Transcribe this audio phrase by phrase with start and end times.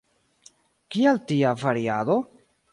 [0.95, 2.19] Kial tia variado?